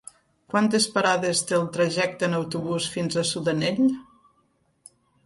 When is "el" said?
1.57-1.67